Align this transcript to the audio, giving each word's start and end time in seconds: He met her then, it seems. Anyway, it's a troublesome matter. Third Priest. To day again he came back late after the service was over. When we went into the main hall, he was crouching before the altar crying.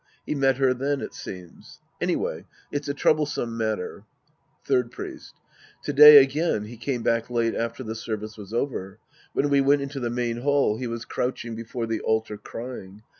He 0.25 0.33
met 0.33 0.57
her 0.57 0.73
then, 0.73 0.99
it 1.01 1.13
seems. 1.13 1.79
Anyway, 2.01 2.45
it's 2.71 2.87
a 2.87 2.93
troublesome 2.95 3.55
matter. 3.55 4.03
Third 4.65 4.89
Priest. 4.89 5.35
To 5.83 5.93
day 5.93 6.17
again 6.23 6.63
he 6.63 6.75
came 6.75 7.03
back 7.03 7.29
late 7.29 7.53
after 7.53 7.83
the 7.83 7.93
service 7.93 8.35
was 8.35 8.51
over. 8.51 8.97
When 9.33 9.49
we 9.51 9.61
went 9.61 9.83
into 9.83 9.99
the 9.99 10.09
main 10.09 10.37
hall, 10.37 10.77
he 10.79 10.87
was 10.87 11.05
crouching 11.05 11.53
before 11.53 11.85
the 11.85 12.01
altar 12.01 12.39
crying. 12.39 13.03